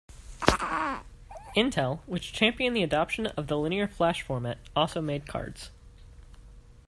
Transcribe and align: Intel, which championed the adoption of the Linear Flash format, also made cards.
Intel, 1.55 1.99
which 2.07 2.33
championed 2.33 2.75
the 2.75 2.81
adoption 2.81 3.27
of 3.27 3.45
the 3.45 3.55
Linear 3.55 3.87
Flash 3.87 4.23
format, 4.23 4.57
also 4.75 4.99
made 4.99 5.27
cards. 5.27 5.69